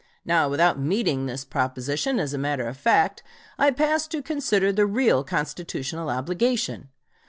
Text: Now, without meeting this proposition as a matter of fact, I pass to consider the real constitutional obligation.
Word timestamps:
Now, 0.25 0.49
without 0.49 0.79
meeting 0.79 1.27
this 1.27 1.45
proposition 1.45 2.19
as 2.19 2.33
a 2.33 2.39
matter 2.39 2.67
of 2.67 2.75
fact, 2.75 3.21
I 3.59 3.69
pass 3.69 4.07
to 4.07 4.23
consider 4.23 4.71
the 4.71 4.87
real 4.87 5.23
constitutional 5.23 6.09
obligation. 6.09 6.89